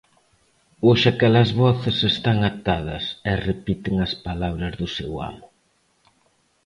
Hoxe 0.85 1.07
aquelas 1.09 1.49
voces 1.63 1.97
están 2.13 2.37
atadas 2.51 3.03
e 3.29 3.31
repiten 3.49 3.95
as 4.05 4.13
palabras 4.27 4.73
do 4.79 4.87
seu 4.97 5.11
amo. 5.31 5.47